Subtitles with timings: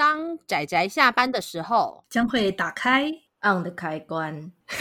[0.00, 3.12] 当仔仔下班的时候，将会打开
[3.42, 4.50] on 的开关。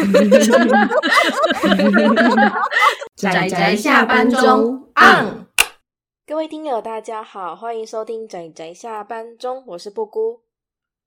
[3.18, 5.46] 仔仔下班中 on。
[6.26, 10.44] 各位听友，大家好，欢迎收听仔仔下班中，我是布姑，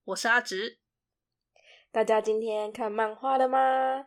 [0.04, 0.76] 我是阿直。
[1.90, 4.04] 大家今天看漫画了吗？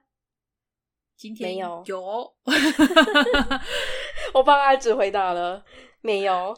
[1.17, 2.35] 今天没有， 有。
[4.35, 5.65] 我帮阿直回答了，
[6.01, 6.55] 没有。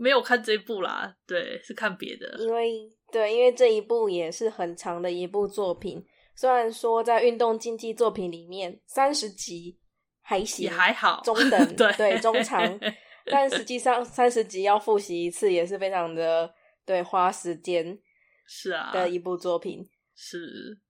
[0.00, 2.36] 没有看这一部啦，对，是看别的。
[2.38, 6.02] 因为对，因为这一部也是很长的一部作品。
[6.34, 9.78] 虽然说在运动竞技作品里面，三十集
[10.22, 12.80] 还行，也还好，中 等，对对，中长。
[13.26, 16.50] 但实际上三十集要复习一次，也是非常的
[16.86, 17.98] 对花时间。
[18.46, 19.86] 是啊，的一部作品
[20.16, 20.80] 是。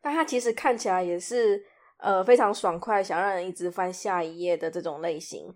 [0.00, 1.60] 但它其实看起来也是
[1.98, 5.52] 呃非常爽快，想让人一直翻下一页的这种类型。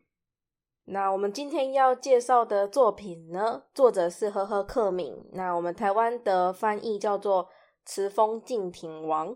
[0.86, 5.16] 那我们今天要介绍的作品呢，作者是呵呵克敏。
[5.32, 7.44] 那我们台湾的翻译叫做
[7.86, 9.28] 《驰风竞艇王》。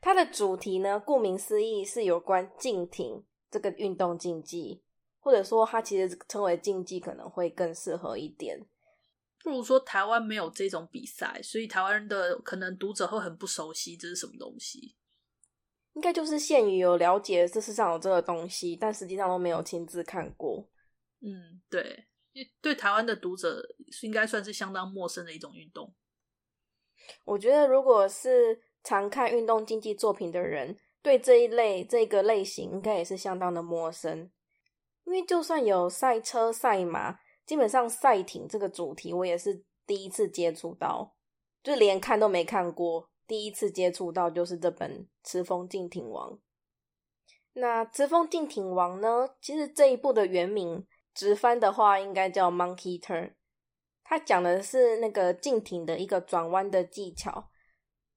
[0.00, 4.82] 它的主题呢，顾名思义是有关竞艇这个运动竞技，
[5.18, 8.66] 或者说它其实称为竞技可能会更适合一点。
[9.42, 14.96] 不如说台湾没有这种比赛，所以台湾人的可能读者会很不熟悉这是什么东西。
[16.00, 20.66] 应该就是限于有了解这世上有这个东西，但实际上都没有亲自看过。
[21.20, 22.06] 嗯，对，
[22.62, 23.62] 对台湾的读者
[24.00, 25.94] 应该算是相当陌生的一种运动。
[27.26, 34.30] 我觉得，如果是常看运动竞技作品的人，对这一类这个类型应该也是相当的陌生。
[35.04, 41.14] 因为就算有赛车、赛马，基本上赛艇这个主题，我也是第一次接触到，
[41.62, 44.90] 就连看都没看过，第一次接触到就是这本
[45.22, 46.32] 《驰风竞艇王》。
[47.52, 50.84] 那《驰风竞艇王》呢，其实这一部的原名。
[51.14, 53.34] 直翻的话，应该叫 Monkey Turn。
[54.02, 57.48] 它讲的是那个竞艇的一个转弯的技巧。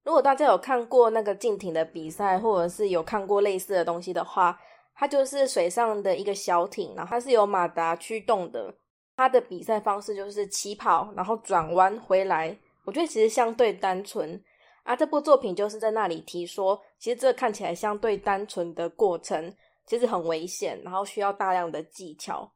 [0.04, 4.60] 如果大家有看过那个竞艇的比赛，或者是有看过类似的东西的话，
[4.96, 8.74] 它就是水上的一个小艇，然后它是由马达驱动的。
[9.16, 12.58] 它的比赛方式就是起跑，然后转弯回来。
[12.86, 14.42] 我觉得其实相对单纯
[14.84, 14.96] 啊。
[14.96, 19.54] 这部作品就是在那里提说，其实这看起来相对单纯的过程，
[19.86, 22.54] 其实很危险，然后需要大量的技巧。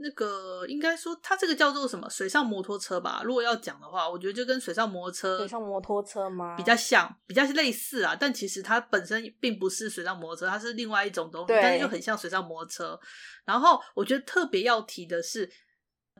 [0.00, 2.08] 那个应该说，它这个叫做什么？
[2.08, 3.20] 水上摩托车吧。
[3.24, 6.54] 如果要讲的话，我觉得就跟水上摩托车，水上摩托车吗？
[6.56, 8.16] 比较像，比较类似啊。
[8.18, 13.00] 但其实它本身并不是水上摩托车，它是另外一种东西，但是就很像水上摩托车。
[13.44, 15.50] 然后我觉得特别要提的是，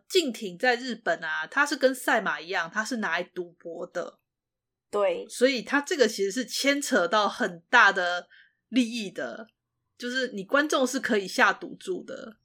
[0.08, 4.18] 竞艇在日本啊，它是跟赛马一样，它是拿来赌博的。
[4.90, 8.26] 对，所以它这个其实是牵扯到很大的
[8.68, 9.46] 利益的，
[9.98, 12.36] 就是你观众是可以下赌注的。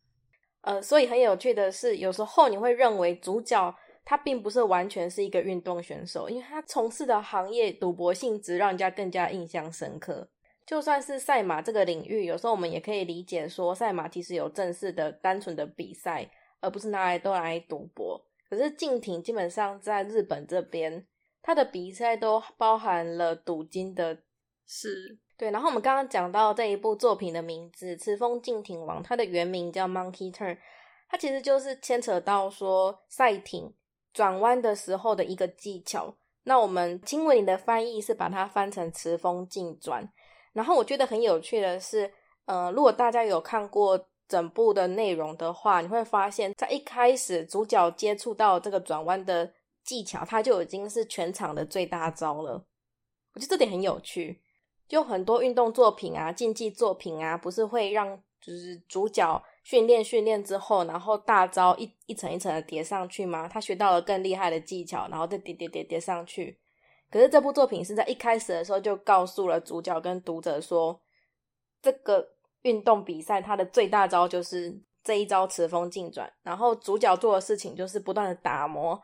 [0.62, 10.30] 呃，所以很有趣的是，有时候你会认为主角他并不是完全是一个运动选手，因为他从事的行业赌博性质让人家更加印象深刻。
[10.66, 16.30] 就算是赛马这个领域，有时候我们也可以理解说，赛马其实有正式的、单纯的比赛，
[16.62, 18.26] 而不是拿来都拿来赌博。
[18.50, 21.06] 可是竞艇基本上在日本这边，
[21.44, 24.18] 它的比赛都包含了赌金的，
[24.66, 25.20] 是。
[25.36, 30.58] 对，然后我们刚刚讲到这一部作品的名字《驰风竞艇王》，它的原名叫 Monkey Turn，
[31.10, 33.74] 它其实就是牵扯到说赛艇
[34.14, 36.16] 转弯的时候的一个技巧。
[36.44, 40.08] 那我们经文里的翻译是把它翻成“驰风竞转”。
[40.54, 42.10] 然后我觉得很有趣的是，
[42.46, 49.52] 呃，如果大家有看过整部的内容的话，你会发现在一开始主角接触到这个转弯的
[49.84, 52.66] 技巧，它就已经是全场的最大招了。
[53.34, 54.42] 我觉得这点很有趣。
[54.88, 63.48] 就很多运动作品啊，竞技作品啊，不是会让就是主角训练训练之后，然后大招一一层一层的叠上去吗？
[63.48, 66.60] 他学到了更厉害的技巧，然后再叠叠叠叠上去。
[67.10, 71.00] 可是这部作品是在一开始的时候就告诉了主角跟读者说，
[71.82, 72.28] 这个
[72.64, 79.02] 运动比赛它的最大招就是这一招驰风竞转，然后主角做的事情就是不断的打磨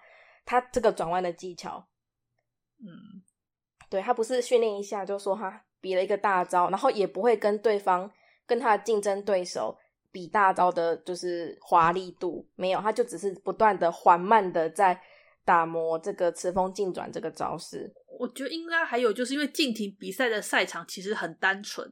[0.50, 1.88] 他这个转弯的技巧。
[2.80, 3.22] 嗯，
[3.90, 5.64] 对，他不是训练一下就说他。
[5.82, 8.12] 比了一个大招，然后也不会跟对方
[8.46, 9.74] 跟他的竞争对手
[10.12, 15.02] 比大招的，就是华丽度没有，他就只是不断的缓慢的在
[15.46, 17.90] 打磨这个驰风进转这个招式。
[18.20, 21.90] 我觉得应该还有就是因为竞艇比赛的赛场其实很单纯，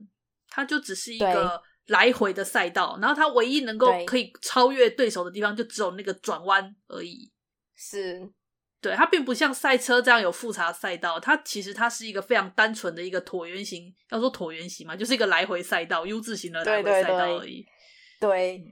[0.50, 7.32] 它就只是一个来回的赛道，然后他唯一能够可以超越对手的地方就只有那个转弯而已。
[7.74, 8.30] 是。
[8.88, 17.66] 对，它并不像赛车这样有复杂赛道，它其实它是一个非常单纯的一个椭圆形，要说椭圆形嘛，就是一个来回赛道，U 字形的来回赛道而已。
[18.20, 18.64] 对，对，对，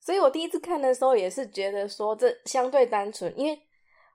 [0.00, 3.58] 所以我第一次看的时候也是觉得说这相对单纯，因为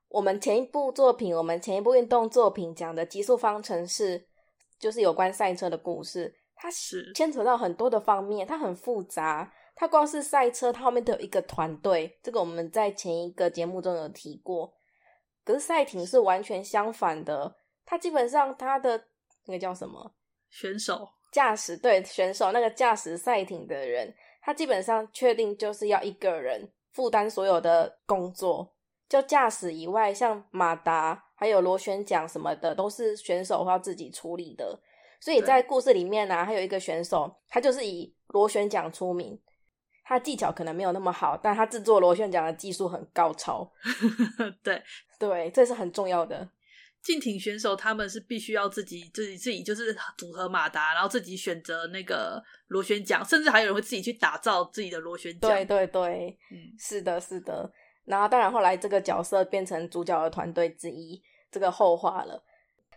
[0.08, 4.20] 我们前一部作品，我们前一部运动作品讲的《极速方程式》，
[4.80, 6.34] 就是有关赛车的故事。
[6.56, 9.54] 它是牵扯到很多的方面，它很复杂。
[9.76, 12.20] 它光是赛车，它后面都有一个团队。
[12.22, 14.74] 这个我们在前一个节目中有提过。
[15.50, 19.04] 可是赛艇是完全相反的，它基本上它的
[19.48, 20.13] 那个叫什么
[20.48, 24.13] 选手驾驶，对，选手那个驾驶赛艇的人，
[24.44, 28.72] 他基本上确定就是要一个人负担所有的工作，
[29.07, 34.80] 就驾驶以外，像马达还有螺旋桨什么的，都是选手要自己处理的。
[35.19, 39.42] 所以在故事里面呢、啊，还有一个选手，他就是以螺旋桨出名。
[40.09, 43.71] 他技巧可能没有那么好，但他制作螺旋桨的技术很高超。
[44.63, 44.81] 对
[45.19, 46.50] 对，这是很重要的。
[47.03, 55.41] 竞艇选手他们是必须要自己自己自己就是组合马达，然后自己选择那个螺旋桨，甚至还有人会自己去打造自己的螺旋桨。
[55.51, 57.71] 对对对，嗯，是的，是的。
[58.06, 61.21] 然后当然后来这个角色变成主角的团队之一，
[61.51, 62.44] 这个后话了。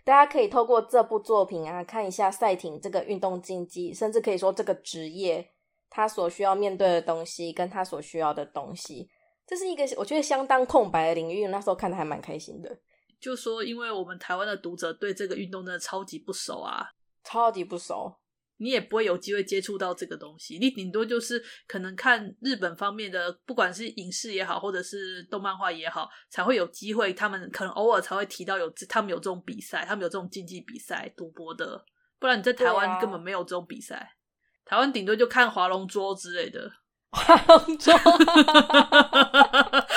[0.03, 5.51] 大家可以透过这部作品啊，看一下赛艇这个运动竞技，甚至可以说这个职业。
[5.95, 9.11] 他所需要面对的东西，跟他所需要的东西，
[9.47, 11.47] 这是一个我觉得相当空白的领域。
[11.49, 12.79] 那时候看的还蛮开心的。
[13.21, 16.89] 就说，因为我们台湾的读者对这个运动真的超级不熟啊，
[17.23, 18.11] 超级不熟，
[18.57, 20.59] 你也不会有机会接触到这个东西。
[20.59, 27.13] 你顶多就是可能看日本方面的，不管是影视也好，或者是动漫画也好，才会有机会。
[27.13, 31.85] 他们可能偶尔才会提到有他们有这种比赛，他们有这种竞技比赛赌博的。
[32.19, 34.17] 不然你在台湾根本没有这种比赛。
[34.65, 36.71] 台湾顶多就看划龙桌之类的，
[37.11, 37.93] 划龙舟。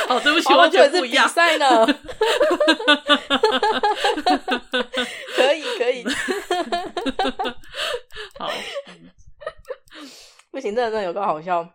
[0.07, 1.27] 哦，对不起，完全不一样。
[1.27, 1.85] 比赛呢？
[5.35, 6.03] 可以，可以。
[8.37, 8.49] 好，
[10.51, 11.67] 不行，真的真的有个好笑。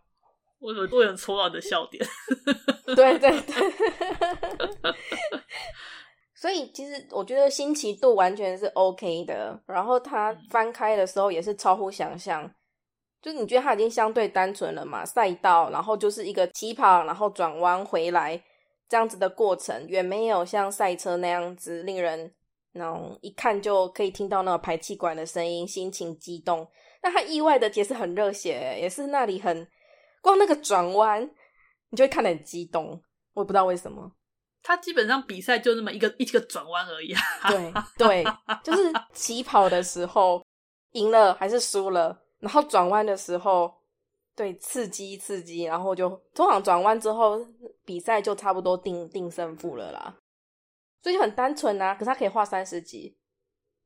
[0.60, 2.06] 我怎么都能戳到你的笑点？
[2.94, 3.54] 对对对。
[6.34, 12.50] 所以其实我觉得新奇度完全是 OK 的，然后它翻开的时候也是超乎想象。
[13.22, 15.04] 就是你觉得它已经相对单纯了嘛？
[15.04, 18.42] 赛道，然后就是一个起跑，然后转弯回来
[18.88, 22.32] 这样子的过程，远没有像赛车那样子令人
[22.72, 26.66] 那种一看就可以听到那个排气管的声音，心情激动。
[27.02, 29.68] 那它意外的也是很热血，也是那里很
[30.22, 31.22] 光那个转弯，
[31.90, 33.02] 你就会看得很激动。
[33.34, 34.10] 我也不知道为什么，
[34.62, 37.14] 他基本上比赛就那么一个一个转弯而已。
[37.48, 38.24] 对对，
[38.64, 40.42] 就是起跑的时候
[40.92, 42.18] 赢了还是输了。
[42.40, 43.72] 然后转弯的时候，
[44.34, 47.38] 对，刺激刺激，然后就通常转弯之后，
[47.84, 50.16] 比赛就差不多定定胜负了啦。
[51.02, 53.16] 所以就很单纯啊，可是他可以画三十集，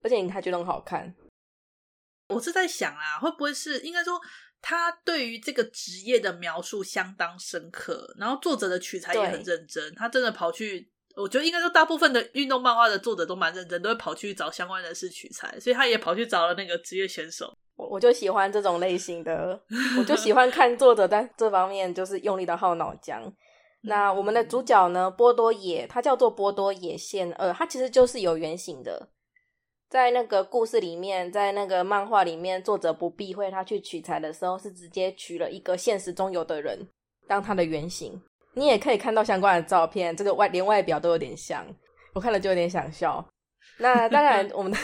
[0.03, 1.15] 而且你还觉得很好看。
[2.29, 4.21] 我是在想啊，会不会是应该说
[4.63, 17.53] 他对于这个职业的描述相当深刻，然后作者的取材也很认真，他真的跑去，我觉得应该说大部分的运动漫画的作者都蛮认真，都会跑去找相关人士取材，所以他也跑去找了那个职业选手。
[17.77, 19.61] 我我就喜欢这种类型的，
[19.99, 23.23] 我就喜欢看作者在这方面就是用力的耗脑浆。
[23.83, 29.11] 那我们的主角呢，波多野，他叫做波多野线二，他其实就是有原型的，
[29.91, 36.89] 在那个故事里面，在那个漫画里面，作者不避讳他去取材的时候，是直接取了一个现实中有的人
[37.29, 38.21] 当他的原型。
[38.55, 41.67] 你也可以看到相关的照片，这个外连外表都有点像，
[42.15, 43.25] 我看了就有点想笑。
[43.79, 44.79] 那当然， 我们的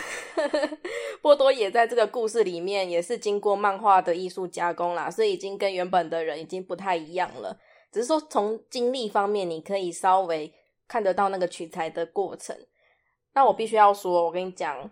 [1.22, 7.56] 波多也在这个故事里面也是经过漫画的艺术加工啦，所以已经跟原本的人已经不太一样了。
[7.92, 10.52] 只是说从经历方面，你可以稍微
[10.88, 12.56] 看得到那个取材的过程。
[13.32, 14.90] 那我必须要说，我跟你讲，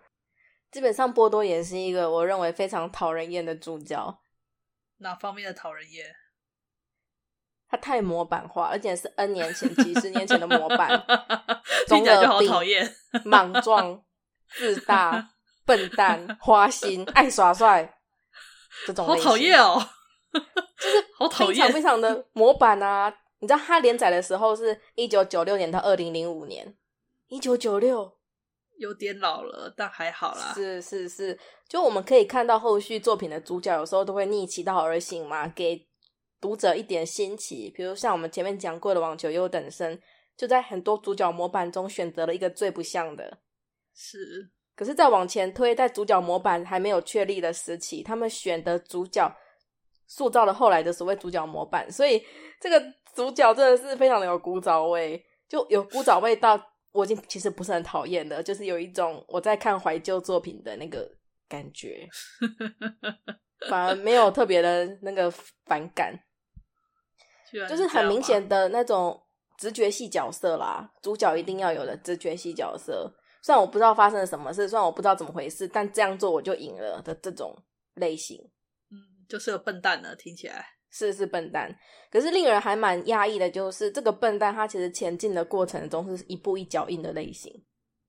[0.71, 4.21] 基本上波多也是一个我认为非常讨人厌的主角。
[4.99, 6.07] 哪方面的讨人厌？
[7.71, 10.89] 他太模板化，而且是 N 年前、几十年前的模板。
[11.87, 12.95] 听起来就好讨厌，
[13.25, 14.03] 莽撞、
[14.57, 15.31] 自大、
[15.65, 17.99] 笨蛋、花心、爱耍帅，
[18.87, 19.81] 这种好讨厌哦，
[20.33, 23.15] 就是好讨厌，非常非常的模板啊！
[23.41, 26.75] 你知道他连载的时候是一九九六年到二零零五年，
[27.29, 28.17] 一九九六
[28.79, 30.53] 有点老了，但还好啦。
[30.55, 35.87] 是是是，就我们可以看到后续作品的主角有时候都会逆其道而行嘛，给
[36.41, 37.71] 读者一点新奇。
[37.71, 39.99] 比如像我们前面讲过的网球优等生。
[40.39, 43.39] 就在很多主角模板中选择了一个最不像的，
[43.93, 44.49] 是。
[44.77, 49.29] 可是再往前推，在主角模板还没有确立的时期，他们选的主角
[50.07, 52.23] 塑造了后来的所谓主角模板，所以
[52.61, 52.81] 这个
[53.17, 56.57] 主角真的是非常的有古早味，就有古早味到
[56.93, 61.11] 我已经其实不是很讨厌的，就是有一种我在看怀旧作品的那个
[61.49, 62.09] 感觉，
[63.69, 65.29] 反而没有特别的那个
[65.67, 66.17] 反感，
[67.69, 69.21] 就是很明显的那种。
[69.59, 73.13] 直觉系角色啦，主角一定要有的直觉系角色。
[73.43, 77.53] 虽然我不知道发生了什么事，虽然我不知道怎么回事，但这样做我就赢了的这种
[77.95, 78.39] 类型，
[78.93, 78.95] 嗯，
[79.29, 81.77] 就是个笨蛋呢，听起来是是笨蛋。
[82.09, 87.53] 可是令人还蛮压抑的，就是这个笨蛋他其实前进的过程中是一步一脚印的类型。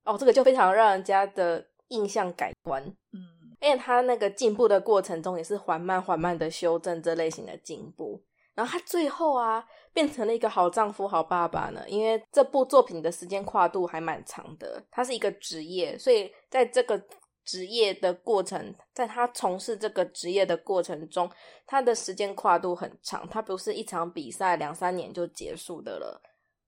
[0.03, 3.19] 哦，这个就非常让人家的印象改观，嗯，
[3.61, 8.23] 因为他那个进步的过程中也是缓慢缓慢的修正这类型的进步。
[8.59, 11.81] 然后他最后啊，变成了一个好丈夫、好爸爸呢。
[11.87, 17.01] 因为这部作品的时间跨度还蛮长的，他是一个职业，所以在这个
[17.45, 21.31] 职业的过程，在他从事这个职业的过程中，
[21.65, 23.25] 他的时间跨度很长。
[23.29, 26.21] 他不是一场比赛两三年就结束的了。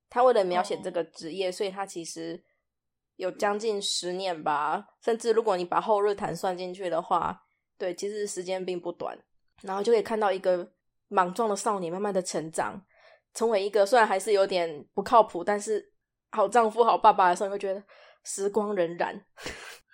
[0.10, 2.42] 他为了描写这个职业，哦、所以他其实
[3.18, 7.44] 有将近十年吧，甚至如果你把后日谈算进去的话，
[7.78, 9.20] 对，其实时间并不短。
[9.62, 10.72] 然后就可以看到一个。
[11.12, 12.82] 莽撞的少年慢慢的成长，
[13.34, 15.92] 成为一个虽然还是有点不靠谱，但是
[16.32, 17.84] 好丈夫、好爸爸的时候，你会觉得
[18.24, 19.22] 时光荏苒。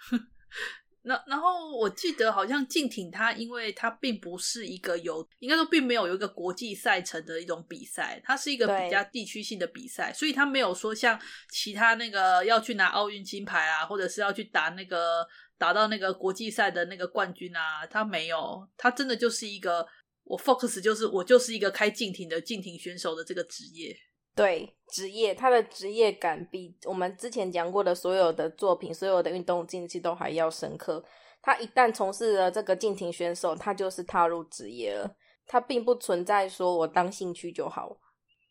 [1.02, 11.20] 那然后我记得好像静町他，因为他并不是一个有，应该说并没有有一个国际赛程的一种比赛，它是一个比较地区性的比赛，所以他没有说像
[11.50, 15.26] 其他那个要去拿奥运金牌啊，或者是要去打那个
[15.58, 19.88] 打到那个国际赛的那个冠军啊，他没有，他真的就是一个。
[20.28, 23.96] 我 focus 就是我就是一个开竞艇的竞艇选手的这个职业，
[24.36, 31.04] 对职业，他的职业感比我们之前讲过的所有的作品、所有的运动竞技都还要深刻。
[31.42, 35.16] 他一旦从事了这个竞艇选手，他就是踏入职业了。
[35.46, 37.98] 他并不存在说我当兴趣就好，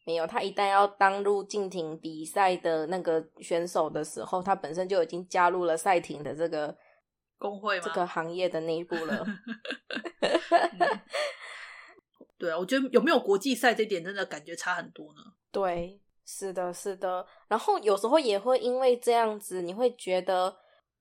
[0.06, 0.26] 没有。
[0.26, 6.74] 他一旦要当入竞艇比赛的那个选手的时候，他本身就已经加入了赛艇的这个
[7.38, 9.26] 工会这个行业的内部了。
[10.22, 11.00] 嗯
[12.38, 15.20] 对啊，我觉得有没有国际赛这点真的感觉差很多呢。
[15.50, 17.26] 对，是的，是的。
[17.48, 20.54] 然后有时候也会因为这样子，你会觉得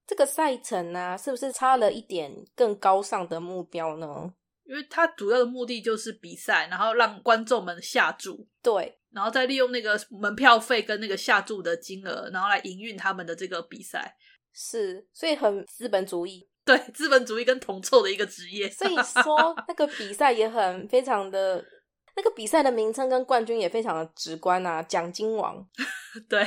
[0.07, 4.33] 这个赛程啊，是不是差了一点更高尚的目标呢？
[4.63, 14.15] 因为它主要的目的就是比赛，然后让观众们下注，对，然后再利用那个门票费跟那个下注的金额，然后来营运他们的这个比赛。
[14.51, 16.49] 是，所以很资本主义。
[16.67, 21.63] 对，资本主义跟铜臭的一个职业，所以说 那个比赛也很非常的，
[22.15, 25.63] 那个比赛的名称跟冠军也非常的直观啊，奖金王。
[26.27, 26.43] 对，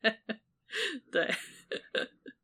[1.10, 1.34] 对，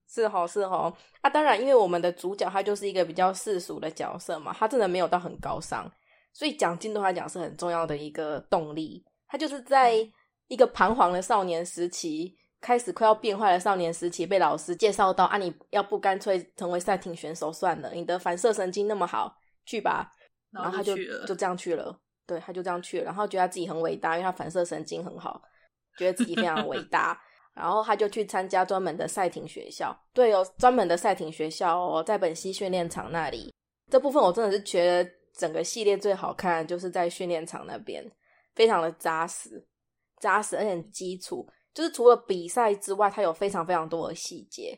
[0.09, 1.28] 是吼是吼啊！
[1.28, 5.90] 当然，因为我们的主角他就是一个比较世俗的角色嘛，他真的没有到很高尚，
[6.33, 9.04] 所以奖金对他讲是很重要的一个动力。
[9.26, 9.95] 他就是在
[10.47, 12.35] 一个彷徨的少年时期。
[12.61, 17.93] 开始快要变坏的少年时期，被老师介绍到啊，你要不干脆成为赛艇选手算了？
[17.93, 19.35] 你的反射神经那么好，
[19.65, 20.12] 去吧。
[20.50, 20.97] 然后他就
[21.27, 23.05] 就这样去了，对，他就这样去了。
[23.05, 25.43] 然后觉得自己很伟大，因为他反射神经很好，
[25.99, 27.21] 觉得自己非常伟大。
[27.55, 33.53] 然后他就去参加专门的赛艇学校，对哦，专门的赛艇学校哦，在本溪训练场那里。
[33.91, 38.05] 这部分我真的是觉得整个系列最好看，就是在训练场那边，
[38.55, 39.67] 非常的扎实，
[40.21, 41.47] 扎实而且很基础。
[41.78, 44.76] 就是除了比赛之外，它有非常非常多的细节。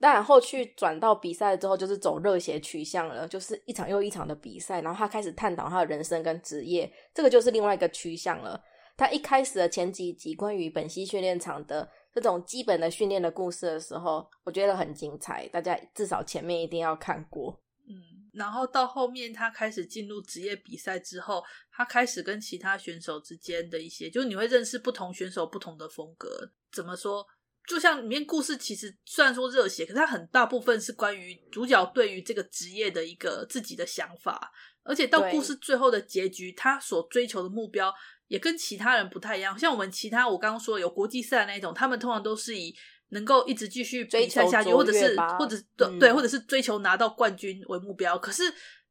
[0.00, 4.80] 但然后去转到比赛之后，就是走热血取向了，就是一场又一场的比赛。
[4.80, 8.60] 然后他开始探讨他的人生跟职业，这个就是另外一个趋向了。
[8.96, 17.56] 他一开始的前几集关于本溪训练场的这种基本的训练的故事的时候，我觉得很精彩，大家至少前面一定要看过。
[17.88, 18.15] 嗯。
[18.36, 26.52] 然后到后面，他开始进入职业比赛之后，他开始跟其他选手之间的一些，就是你会认识不同选手不同的风格。
[26.70, 27.26] 怎么说？
[27.66, 34.52] 就像里面故事其实虽然说热血，可是它很大部分是关于主角对于这个职业的一个自己的想法，
[34.84, 37.92] 而且到故事最后的结局，他所追求的目标
[38.28, 39.58] 也跟其他人不太一样。
[39.58, 42.76] 像我们其他我刚刚说有国际赛那一种，他们通常都是以。
[43.10, 48.18] 能够一直继续比赛下去，或者是，或者对、嗯、对，或者是追求拿到冠军为目标。
[48.18, 48.42] 可是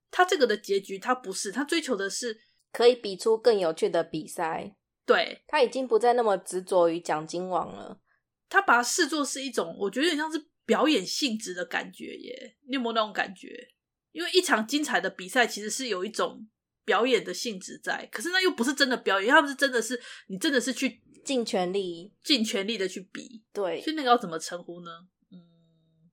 [0.10, 2.38] 他这个的结局，他不是，他追求的是
[2.72, 4.74] 可以比出更有趣的比赛。
[5.06, 8.00] 对，他已经不再那么执着于奖金王了，
[8.48, 12.56] 他把它视作是一种，我觉得有点像是表演性质的感觉耶。
[12.68, 13.68] 你有没有那种感觉？
[14.14, 16.48] 因为一场精彩的比赛其实是有一种
[16.86, 21.02] 表演的性质在，可是那又不是真的表演，他不是真的是你真的是去。
[21.26, 24.92] 尽全力，尽全力的去比，对，所以那个要怎么称呼呢？
[25.32, 25.42] 嗯，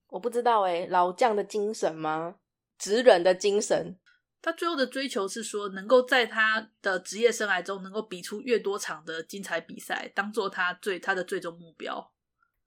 [0.09, 2.35] 我不知道哎，老将的精神吗？
[2.79, 3.97] 职人的精神。
[4.41, 12.11] 他最后的追求是说，能够在他的职业生涯中，能够比出越多场的精彩比赛，当做他最他的最终目标。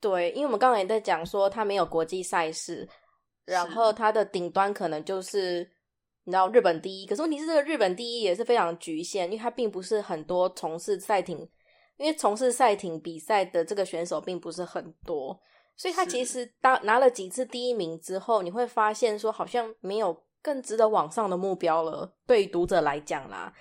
[0.00, 2.88] 对，因为我们刚才也在讲说，他没有国际赛事，
[3.44, 5.70] 然后他的顶端可能就是
[6.24, 11.46] 你知道日本第一，可是问题是这个日本第一也是非常局限，因为他并不是很多从事赛艇。
[11.96, 15.38] 因为从事赛艇比赛的这个选手并不是很多，
[15.76, 22.12] 所以他其实当拿了几次第一名之后，你会发现说好像没有更值得往上的目标了。
[22.26, 23.52] 对于读者来讲啦，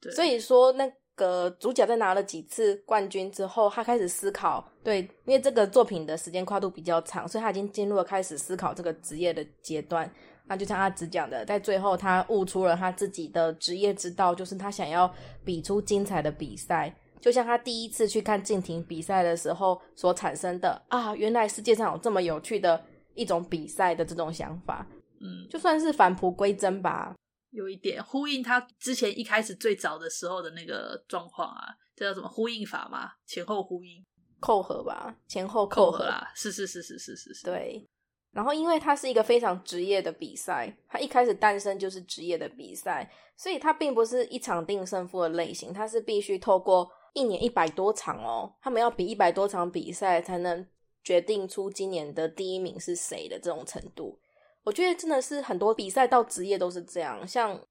[0.00, 10.10] 对，所以说那个主角在拿了几次冠军之后，他开始思考，对，因为这个作品的时间跨度比较长，所以他已经进入了开始思考这个职业的阶段。
[10.46, 15.12] 那就像他只讲的，在最后他悟出了他自己的职业之道，就是他想要
[15.44, 16.94] 比出精彩的比赛。
[17.20, 22.82] 就像他第一次去看竞艇比赛的时候所产生的啊，原来世界上有这么有趣的
[23.14, 24.86] 一种比赛的这种想法，
[25.20, 27.14] 嗯，就算是返璞归真吧，
[27.50, 33.10] 有一点呼应他之前一开始最早的时候的那个状况啊，这叫什么呼应法嘛？
[33.26, 34.04] 前后呼应，
[34.40, 37.88] 扣合吧，前后扣合，扣合啦，是是是是是是是，对。
[38.32, 50.66] 然后，因为它是一个非常职业的比赛，它一开始诞生就是职业的比赛，所以它并不是一场定胜负的类型，它是必须透过一年一百多场哦，他们要比一百多场比赛才能
[51.02, 54.20] 决定出今年的第一名是谁的这种程度。
[54.62, 57.66] 我觉得真的是很多比赛到职业都是这样，像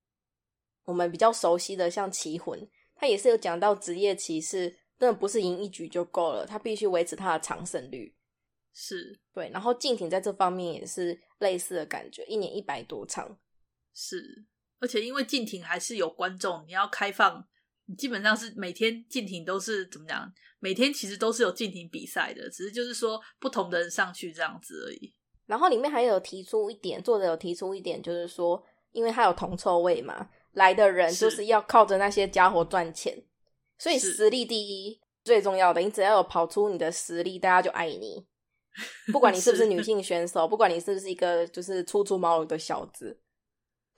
[0.86, 8.16] 我们比较熟悉的像棋魂，他也是有讲到职业棋士真的不是赢一局就够了，他必须维持他的长胜率。
[8.74, 13.38] 是对，然后竞艇在这方面也是类似的感觉，一年一百多场，
[13.94, 14.46] 是，
[14.80, 17.48] 而且因为竞艇还是有观众，你要开放，
[17.90, 20.32] 你基本上是每天竞艇都是怎么讲？
[20.60, 25.12] 每天其实都是有竞艇比赛的，只是就是说不同的人上去这样子而已。
[25.48, 33.24] 然后里面还有提出一点，作者有提出一点，就是说，因为他有铜臭味嘛，来的人就是要靠着那些家伙赚钱，
[33.80, 38.24] 所以实力第一最重要的，你只要有跑出你的实力，大家就爱你。
[39.12, 43.20] 不管你是不是女性选手，不管你是不是一个就是初出茅庐的小子，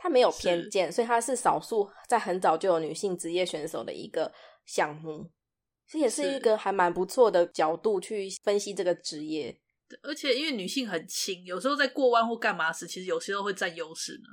[0.02, 4.34] 他没有偏见，所以他是少数在很早就有女性职业选手的一个
[4.66, 5.30] 项目，
[5.88, 9.56] 这也是一个还蛮不错的角度去分析这个职业。
[10.02, 14.28] 而且因为女性很轻，有时候在过弯或干嘛时，其实有时候会占优势呢。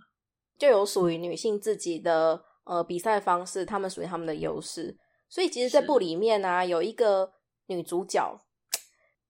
[0.57, 4.97] 就有属于女性自己的呃比赛方式，他们属于他们的优势。
[5.29, 7.31] 所以其实这部里面呢、啊，有一个
[7.67, 8.41] 女主角。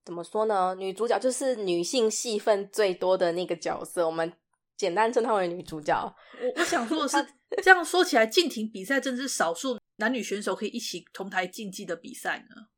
[0.05, 0.75] 怎么说呢？
[0.79, 4.33] 女主角就是女性戏份最多的那个角色，我们
[4.79, 6.17] 简单称她为女主角。
[6.41, 7.17] 我我想说的是，
[7.63, 12.69] 这样说起来，竞艇比赛真的是少数男女选手可以一起同台竞技的比赛呢。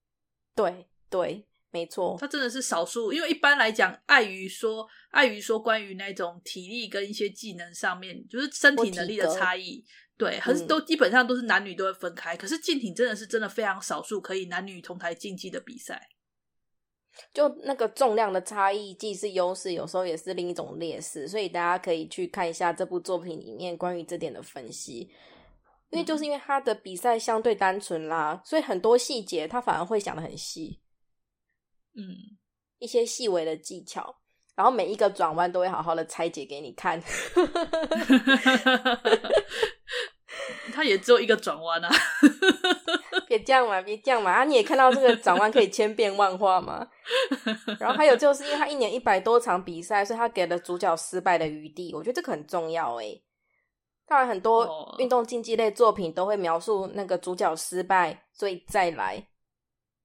[0.56, 9.84] 对对，没错，它真的是少数，因为一般来讲，碍于说，碍于说关于那种体力跟一些技能上面，就是身体能力的差异，
[10.16, 12.34] 对，很都基本上都是男女都会分开。
[12.34, 16.08] 嗯、可是竞艇真的是真的非常少数可以男女同台竞技的比赛。
[17.34, 25.10] 就那个重量的差异，既是优势，有时候也是另一种劣势，所以大家可以去看一下这部作品里面关于这点的分析。
[25.90, 30.80] 因为就是因为他的比赛相对单纯啦，所以很多细节他反而会想得很细，
[31.96, 32.38] 嗯，
[32.78, 34.14] 一些细微的技巧，
[34.54, 37.02] 然后每一个转弯都会好好的拆解给你看。
[40.72, 41.90] 他也只有一个转弯啊。
[43.30, 44.32] 别这样嘛，别这样嘛！
[44.32, 46.84] 啊，你也看到这个转弯可以千变万化嘛。
[47.78, 51.94] 然后还有就是，因为他一年一百多场比赛，所以他给了主角失败的余地。
[51.94, 53.22] 我觉得这个很重要诶。
[54.04, 59.28] 当然，很多运动竞技类作品都会描述那个主角失败，所以再来。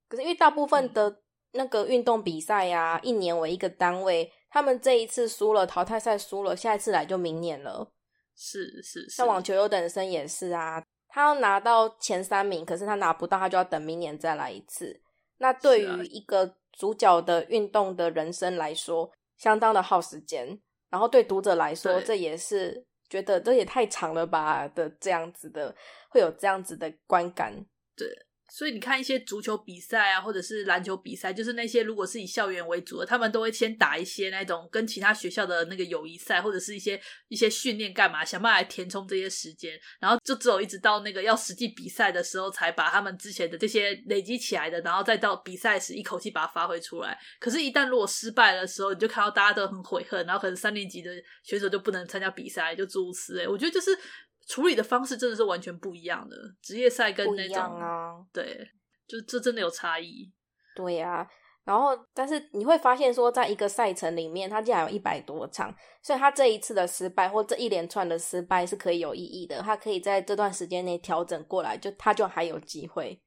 [0.07, 7.91] 可是因为大部分的那个运动比赛呀，一年为一个单位，他们这一次输了淘汰赛输了，下一次来就明年了。
[8.35, 10.83] 是是是，像网球有等生也是啊。
[11.15, 14.99] 他要拿到前三名，可是他拿不到，他就要等明年再来一次。
[15.38, 20.60] 那对于一个主角的运动的人生来说，相当的耗时间。
[20.89, 25.73] 然后对读者来说，这也是觉得这也太长了吧的这样子的，
[26.10, 27.65] 会有这样子的观感。
[27.95, 28.24] 对。
[28.49, 47.17] 所以你看一些足球比赛啊，或者是篮球比赛，就是那些如果是以校园为主的，他们都会先打一些那种跟其他学校的那个友谊赛，或者是一些一些训练干嘛，想办法来填充这些时间，然后就只有一直到那个要实际比赛的时候，才把他们之前的这些累积起来的，然后再到比赛时一口气把它发挥出来。
[47.39, 51.12] 可是，一旦如果失败的时候，你就看到大家都很悔恨，然后可能三年级的
[51.43, 53.47] 选手就不能参加比赛，就诸如此类。
[53.47, 53.97] 我觉得就是。
[54.45, 58.67] 处理的方式真的是完全不一样的，职业赛跟那种啊，对，
[59.08, 60.31] 就这真的有差异。
[60.75, 61.27] 对呀、啊，
[61.63, 73.19] 然后但是你会发现说，在一个赛程里面，它竟然有一百多场，所以他这一次的失败或这一连串的失败是可以有意义的，他可以在这段时间内调整过来，就他就还有机会。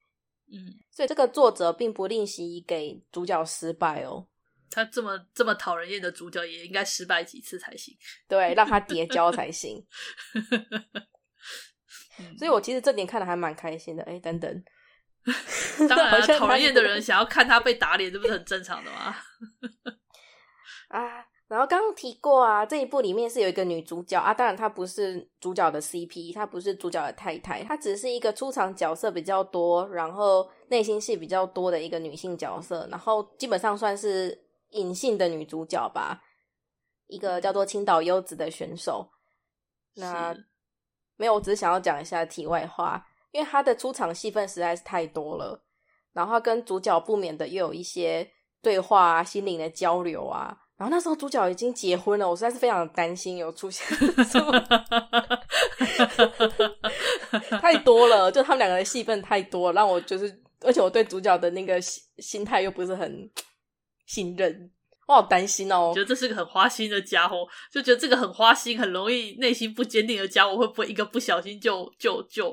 [0.51, 4.27] 嗯，所以这个作者并不吝惜给主角失败哦。
[4.71, 7.97] 他这么这么讨人厌的主角，也应该失败几次才行。
[8.29, 9.85] 对，让他跌跤才行。
[12.37, 14.03] 所以，我其实这点看的还蛮开心的。
[14.03, 14.65] 哎，等等，
[15.89, 19.15] 当然了，讨人厌的人想要看他被打脸，这不是很正常的吗？
[20.89, 34.37] 啊，然后刚刚提过啊，这一部里面是有一个女主角啊，当然她不是主角的 CP，她不是主角的太太，她只是一个出场角色比较多，然后内心戏比较多的一个女性角色，然后基本上算是
[34.71, 36.23] 隐性的女主角吧，
[37.07, 39.11] 一个叫做青岛优子的选手。
[39.95, 40.35] 那
[41.17, 45.65] 没有，我只是想要讲一下题外话，因为她的出场戏份实在是太多了，
[46.13, 48.31] 然后她跟主角不免的又有一些
[48.63, 50.57] 对话啊、心灵的交流啊。
[50.77, 53.85] 然后那时候主角已经结婚了，我实在是非常担心有出现
[54.25, 54.53] 什么
[57.61, 63.29] 太多了，就他们两个的戏份太多，让我就是，而且我对主角的那个心心态又不是很
[64.09, 64.69] 信任，
[65.07, 65.93] 我好担心哦。
[65.95, 72.53] 觉得这是个很花心的家伙，就觉得这个很花心、很容易内心不坚定的家伙，会不会一个不小心就就就？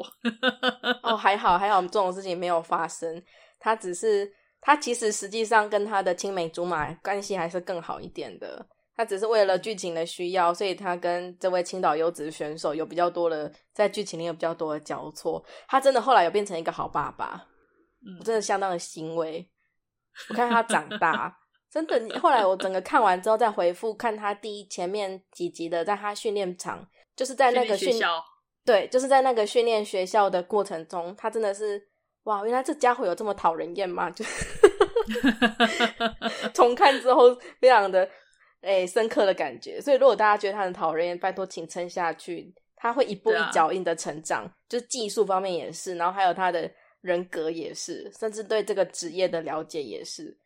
[1.02, 3.24] 哦，还好还好，这种事情没有发生，
[3.60, 4.32] 他只是。
[4.62, 8.66] 他其实实际上跟他的青梅竹马关系还是更好一点的。
[8.96, 15.46] 他只是为了剧情的需要，所以他跟这位青岛优子选手有比较多的在剧情里有比较多的交错。
[15.68, 17.46] 他真的后来有变成一个好爸爸，
[18.20, 19.48] 我真的相当的欣慰。
[20.30, 21.38] 我看他长大，
[21.76, 22.20] 真的。
[22.20, 28.10] 后来我整个看完之后再回复看他第一前面几集的，在他训练场，就是在那个训练
[28.66, 31.90] 对，就是在那个训练学校的过程中，他真的是。
[32.24, 34.10] 哇，原来这家伙有这么讨人厌吗？
[34.10, 34.26] 就
[36.56, 37.26] 重看之后，
[37.62, 38.02] 非常的
[38.62, 39.80] 诶、欸、深刻的感觉。
[39.80, 46.68] 所以，如果大家觉得他很讨人厌，拜托请撑下去，他会一步一脚印的成长，啊、就是技术方面也是，然后还有他的
[47.02, 50.40] 人格也是，甚至对这个职业的了解也是。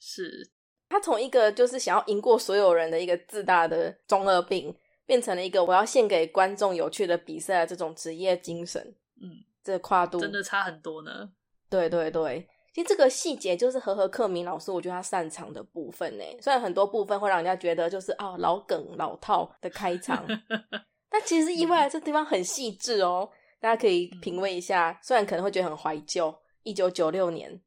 [0.00, 0.50] 是
[0.90, 4.76] 他从一个就是想要赢过所有人的一个自大的中二病，
[5.06, 8.94] 变成了一个我要献给观众有趣的比赛的这种职业精神。
[9.22, 9.44] 嗯。
[9.62, 11.30] 这个跨度真的差很多呢。
[11.68, 16.24] 对对对，其实这个细节就是和和克明老师我觉得他擅长的部分呢。
[16.40, 20.26] 虽然很多部分会让人家觉得就是啊、哦、老梗老套的开场，
[21.10, 23.28] 但其实意外这地方很细致哦。
[23.60, 27.60] 大家可以品味一下，虽然可能会觉得很怀旧，一九九六年，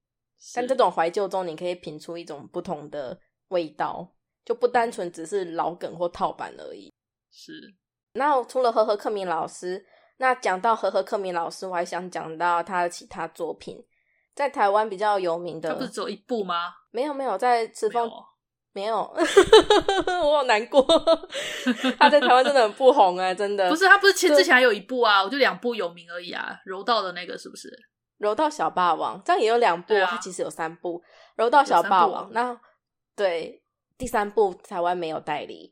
[0.55, 3.17] 但这种怀旧中你可以品出一种不同的
[3.49, 4.07] 味道，
[4.43, 6.91] 就不单纯只是老梗或套版而已。
[7.31, 7.75] 是。
[8.13, 9.85] 那除了和和克明老师。
[10.17, 13.83] 那讲到和和克明老师，我还想讲到他的其他作品，
[14.35, 16.71] 在台湾比较有名的，他不是只有一部吗？
[16.91, 18.09] 没有没有，在赤峰
[18.73, 18.97] 没有，
[20.23, 20.85] 我好难过。
[21.97, 23.67] 他在台湾真的很不红啊，真的。
[23.69, 26.55] 不是他不是前之前还有一部啊，我就两部有名而已啊。
[26.63, 27.67] 柔道的那个是不是？
[28.23, 31.03] 柔道小霸王这样也有两部，啊，他其实有三部。
[31.35, 32.59] 柔道小霸王，那
[33.15, 33.61] 对
[33.97, 35.71] 第三部台湾没有代理，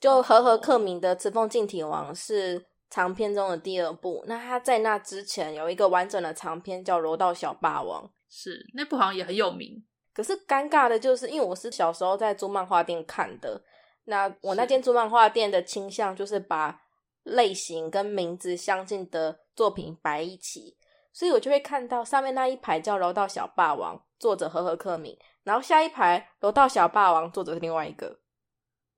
[0.00, 2.68] 就和和克明的《赤峰敬体王》是。
[2.94, 9.82] 长篇中的第二部，那他在那之前有一个完整的长篇叫《柔道小霸王》，是那部好像也很有名。
[10.12, 13.62] 可是尴尬的就是，因为我是小时候在租漫画店看的，
[14.04, 16.82] 那我那间租漫画店的倾向就是把
[17.22, 20.76] 类型跟名字相近的作品摆一起，
[21.12, 28.18] 所以我就会看到上面那一排叫《柔道小霸王》，作者和和克敏，然后下一排《柔道小霸王》，作者是另外一个。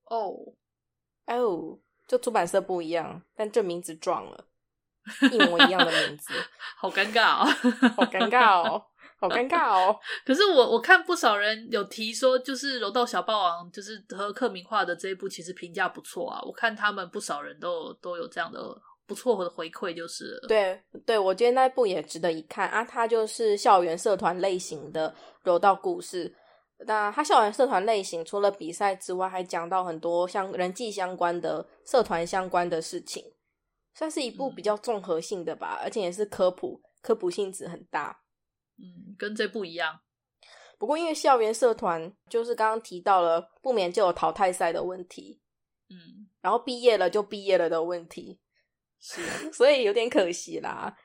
[0.05, 0.35] 哦，
[1.27, 1.79] 哦。
[2.07, 4.45] 就出版社不一样，但这名字撞了，
[5.33, 6.35] 一模一样的名字，
[6.77, 7.47] 好尴尬哦，
[7.97, 8.85] 好尴尬哦，
[9.19, 9.99] 好尴尬哦。
[10.27, 16.43] 可是我我看不少人有提说，就是《柔道小霸王》，就是和克明画的这一部，其实评价不错啊。
[16.43, 18.61] 我看他们不少人都都有这样的
[19.07, 20.49] 不错的回馈，就是了。
[20.49, 22.85] 对对，我觉得那部也值得一看啊。
[22.85, 26.35] 它就是校园社团类型的柔道故事。
[26.87, 33.25] 那它校园社团类型除了比赛之外，还讲到很多像人际相关的、社团相关的事情，
[33.95, 38.21] 算是一部比较综合性的吧，嗯、而且也是科普，科普性质很大。
[38.77, 40.01] 嗯，跟这部一样。
[40.77, 45.41] 不过因为校园社团就是刚刚提到了，不免就有淘汰赛的问题。
[45.89, 48.41] 嗯，然后毕业了就毕业了的问题，
[49.07, 50.97] 是，所以有点可惜啦。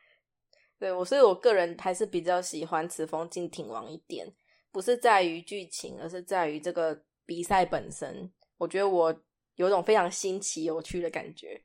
[0.80, 4.34] 对我，所以我个人还是比较喜欢《此风敬挺王》一点。
[4.72, 8.32] 不是在于剧情，而是在于这个比赛本身。
[8.58, 9.14] 我觉得我
[9.56, 11.62] 有种非常新奇、有趣的感觉，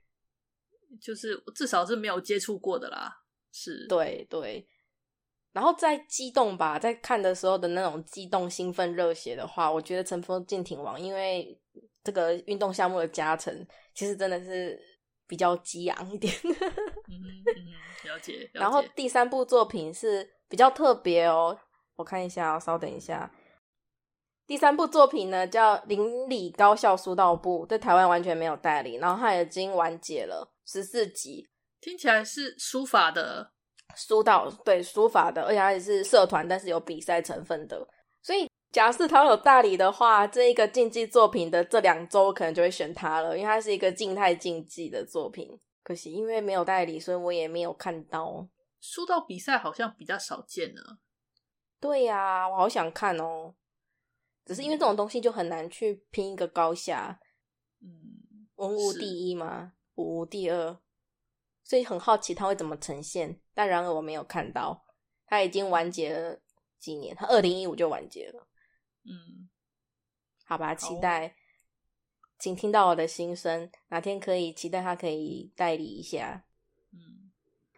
[1.00, 3.22] 就是至少是没有接触过的啦。
[3.52, 4.66] 是，对对。
[5.52, 11.56] 然后在激动吧，在看的时候的那种激动、兴奋、热血的话，我觉得《乘风敬挺王》因为
[12.02, 14.76] 这个运动项目的加成，其实真的是
[15.26, 16.32] 比较激昂一点。
[16.44, 18.32] 嗯嗯，了解。
[18.32, 18.50] 了解。
[18.52, 21.58] 然后第三部作品是比较特别哦。
[21.96, 23.30] 我看一下哦，稍等一下。
[24.46, 31.48] 第三部作品呢，叫《邻里高校书道部》，在台湾完全没有代理，然后它已经完结了十四集。
[31.80, 33.50] 听起来是书法的，
[33.96, 37.88] 书道对书法的，而且它也是社团，但是有比赛成分的。
[38.22, 45.56] 所以假设他有大理的话，这一个竞技作品的这两周可能就会选他了，因为它是一个静态竞技的作品。
[45.84, 48.48] 可惜因为没有代理，所以我也没有看到。
[48.80, 50.82] 说到比赛好像比较少见呢。
[51.78, 53.54] 对呀、啊，我好想看哦。
[54.44, 57.20] 只是因为这种东西就很难去拼一个高下。
[57.80, 60.76] 嗯，文无第一嘛，武无第二，
[61.62, 63.38] 所以很好奇他会怎么呈现。
[63.54, 64.82] 但然而我没有看到，
[65.26, 66.40] 他已经完结了
[66.80, 68.48] 几年，他二零一五就完结了。
[69.04, 69.48] 嗯，
[70.44, 71.34] 好吧，期待，好
[72.38, 76.44] 请听到我的心声，哪天可以期待他可以代理一下。
[76.92, 77.30] 嗯，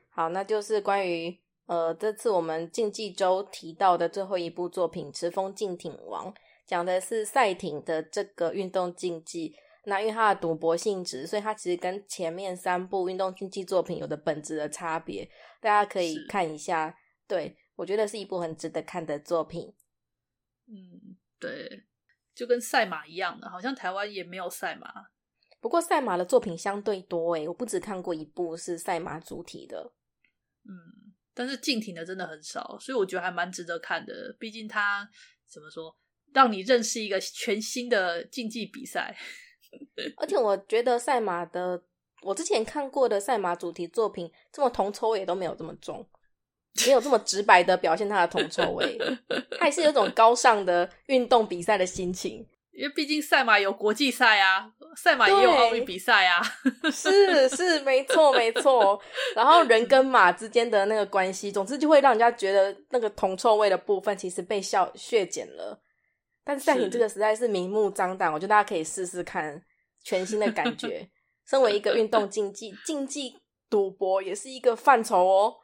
[0.08, 6.32] 好，那就是关于呃这次我们竞技周提到的最后一部作品《驰风竞艇王》，
[6.66, 9.54] 讲的是赛艇的这个运动竞技。
[9.88, 16.98] 那因为它的赌博性质，所以它其实跟前面三部运动竞技作品有的本质的差别，大家可以看一下。
[17.28, 19.72] 对，我觉得是一部很值得看的作品。
[20.68, 21.84] 嗯，对，
[22.34, 24.92] 就跟赛马一样的，好像台湾也没有赛马。
[25.60, 29.92] 不过赛马的作品相对多诶，我不只看过一部是赛马主题的。
[30.64, 34.36] 嗯，但是竞艇的真的很少，所以我觉得还蛮值得看的。
[34.38, 35.08] 毕竟它
[35.48, 35.96] 怎么说，
[36.32, 39.16] 让你认识一个全新的竞技比赛。
[40.18, 41.82] 而且我觉得赛马的，
[42.22, 46.08] 我之前看过的赛马主题作品，这么铜臭味也都没有这么重，
[46.86, 48.98] 没有这么直白的表现他的铜臭味，
[49.58, 52.46] 他还是有种高尚的运动比赛的心情。
[52.72, 56.42] 因为毕竟赛马有国际赛啊，赛马也有奥运比赛啊，
[56.92, 59.00] 是是没错没错。
[59.34, 65.80] 然后人跟马之间的那个关系，总之就会让人家觉得那个铜臭味的部分其实被削削减了。
[66.44, 69.58] 但是赛艇这个实在是明目张胆，我觉得大家可以试试看
[70.04, 71.08] 全新的感觉。
[71.48, 73.32] 身为一个运动竞技，竞技
[73.70, 75.54] 赌博也是一个范畴哦，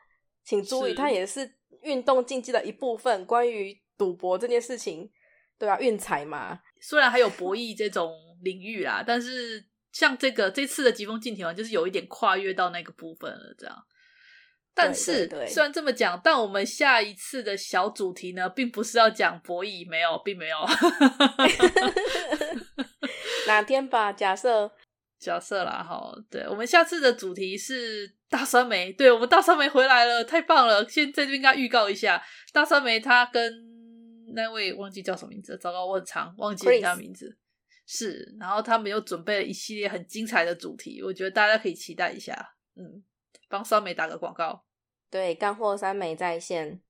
[0.44, 3.24] 请注意，它也是运动竞技的一部分。
[3.26, 5.10] 关于赌博这件事情，
[5.58, 13.76] 对啊，运彩嘛，虽然还有博弈这种领域啦，但是像这个这次的疾风竞艇王，就是有一点跨越到那个部分了，这样。
[14.74, 20.56] 但是，虽然这么讲，但我们下一次的小主题呢，并不是要讲博弈，没有，并没有。
[23.46, 24.10] 哪天吧？
[24.10, 24.72] 假设，
[25.22, 28.92] 假设啦，好，对，我们下次的主题是大酸梅。
[28.92, 30.86] 对，我们大酸梅回来了，太棒了！
[30.88, 32.20] 先在这边跟他预告一下，
[32.52, 33.64] 大酸梅他跟
[34.34, 37.38] 那位忘记叫什么名字，糟糕，我很长忘记人家名字。
[37.86, 42.54] 是，然后他们又准备了一系列很精彩的主题，我觉得大家可以期待一下。
[42.74, 43.04] 嗯。
[43.48, 44.64] 帮酸梅打个广告，
[45.10, 46.80] 对，干货酸梅在线，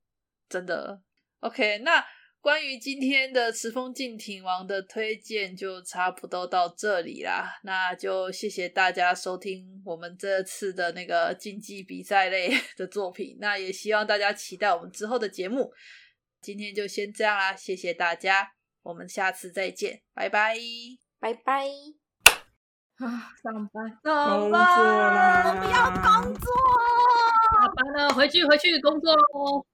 [0.48, 1.02] 真的
[1.40, 1.78] OK。
[1.78, 2.06] 那
[2.42, 15.72] 关于今天的池风竞艇王的推荐就差不多到这里啦，那就谢谢大家收听我们这次的那个竞技比赛类 的作品，那也希望大家期待我们之后的节目。
[16.40, 20.56] 今天就先这样啦，谢谢大家，我们下次再见，拜拜，
[21.20, 21.68] 拜拜。
[22.96, 26.52] 啊，上班，上班，我不要工作。
[27.54, 29.64] 下班了，回去，回去工作喽。